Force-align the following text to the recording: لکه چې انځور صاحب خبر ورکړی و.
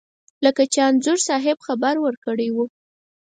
لکه 0.45 0.63
چې 0.71 0.79
انځور 0.89 1.19
صاحب 1.27 1.57
خبر 1.67 1.95
ورکړی 2.01 2.47
و. 2.51 2.57